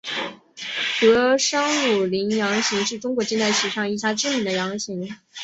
[0.99, 5.07] 德商鲁麟洋行是中国近代史上一家知名的洋行。